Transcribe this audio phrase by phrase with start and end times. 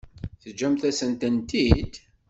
[0.41, 1.91] Teǧǧamt-asent-tent-id?